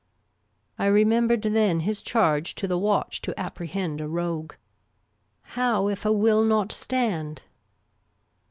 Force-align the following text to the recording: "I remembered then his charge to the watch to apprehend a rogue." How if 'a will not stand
"I 0.79 0.87
remembered 0.87 1.43
then 1.43 1.81
his 1.81 2.01
charge 2.01 2.55
to 2.55 2.67
the 2.67 2.75
watch 2.79 3.21
to 3.21 3.39
apprehend 3.39 4.01
a 4.01 4.07
rogue." 4.07 4.53
How 5.57 5.89
if 5.89 6.05
'a 6.05 6.11
will 6.11 6.43
not 6.43 6.71
stand 6.71 7.43